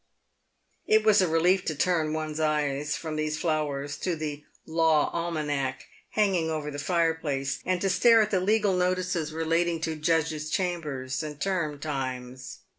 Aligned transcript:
It 0.87 1.03
was 1.03 1.21
a 1.21 1.27
relief 1.27 1.63
to 1.65 1.75
turn 1.75 2.11
one's 2.11 2.39
eyes 2.39 2.95
from 2.95 3.17
these 3.17 3.37
flowers 3.37 3.97
to 3.97 4.15
the 4.15 4.43
Law 4.65 5.11
Almanack 5.13 5.83
hanging 6.09 6.49
over 6.49 6.71
the 6.71 6.79
fireplace, 6.79 7.59
and 7.67 7.79
to 7.81 7.89
stare 7.91 8.19
at 8.19 8.31
the 8.31 8.41
legal 8.41 8.75
notices 8.75 9.31
relating 9.31 9.79
to 9.81 9.95
Judges' 9.95 10.49
Chambers 10.49 11.21
and 11.21 11.39
term 11.39 11.77
times. 11.77 12.61